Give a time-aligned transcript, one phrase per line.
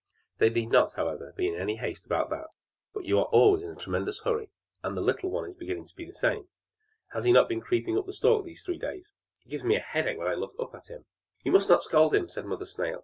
[0.39, 2.47] There need not, however, be any haste about that;
[2.91, 4.49] but you are always in such a tremendous hurry,
[4.81, 6.47] and the little one is beginning to be the same.
[7.11, 9.11] Has he not been creeping up that stalk these three days?
[9.45, 11.05] It gives me a headache when I look up to him!"
[11.43, 12.99] "You must not scold him," said Mother Snail.